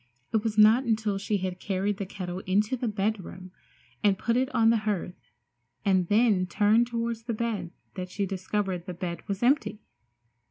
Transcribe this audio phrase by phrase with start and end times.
[0.33, 3.51] It was not until she had carried the kettle into the bedroom
[4.03, 5.29] and put it on the hearth
[5.85, 9.79] and then turned toward the bed that she discovered the bed was empty!